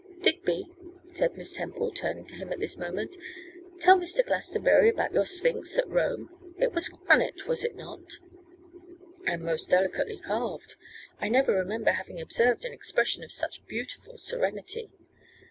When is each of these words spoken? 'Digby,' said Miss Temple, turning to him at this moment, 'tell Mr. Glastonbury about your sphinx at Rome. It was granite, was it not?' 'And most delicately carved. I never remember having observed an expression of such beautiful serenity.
'Digby,' 0.23 0.65
said 1.07 1.37
Miss 1.37 1.53
Temple, 1.53 1.91
turning 1.91 2.25
to 2.25 2.33
him 2.33 2.51
at 2.51 2.59
this 2.59 2.75
moment, 2.75 3.15
'tell 3.79 3.99
Mr. 3.99 4.25
Glastonbury 4.25 4.89
about 4.89 5.13
your 5.13 5.27
sphinx 5.27 5.77
at 5.77 5.87
Rome. 5.87 6.55
It 6.57 6.73
was 6.73 6.89
granite, 6.89 7.45
was 7.47 7.63
it 7.63 7.75
not?' 7.75 8.13
'And 9.27 9.43
most 9.43 9.69
delicately 9.69 10.17
carved. 10.17 10.75
I 11.19 11.29
never 11.29 11.53
remember 11.53 11.91
having 11.91 12.19
observed 12.19 12.65
an 12.65 12.73
expression 12.73 13.23
of 13.23 13.31
such 13.31 13.63
beautiful 13.67 14.17
serenity. 14.17 14.89